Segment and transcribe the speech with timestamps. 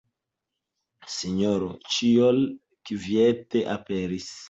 [1.17, 2.43] Sinjoro Ĉiol
[2.91, 4.33] kviete aperis.